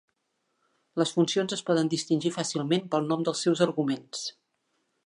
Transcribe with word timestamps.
Les 1.01 1.11
funcions 1.17 1.53
es 1.57 1.63
poden 1.67 1.91
distingir 1.93 2.33
fàcilment 2.39 2.89
pel 2.95 3.07
nom 3.13 3.29
dels 3.29 3.47
seus 3.47 3.63
arguments. 3.69 4.27